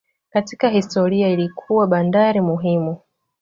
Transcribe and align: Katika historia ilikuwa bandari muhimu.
Katika 0.29 0.69
historia 0.69 1.29
ilikuwa 1.29 1.87
bandari 1.87 2.41
muhimu. 2.41 2.97